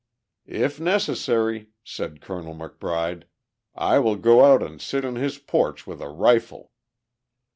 [0.47, 3.25] "If necessary," said Colonel McBride,
[3.75, 6.71] "I will go out and sit on his porch with a rifle."